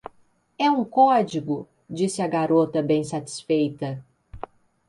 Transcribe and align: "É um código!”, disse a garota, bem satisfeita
"É 0.57 0.67
um 0.67 0.83
código!”, 0.83 1.69
disse 1.87 2.23
a 2.23 2.27
garota, 2.27 2.81
bem 2.81 3.03
satisfeita 3.03 4.03